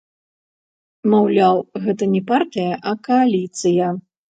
[1.11, 3.95] Маўляў, гэта не партыя, а кааліцыя.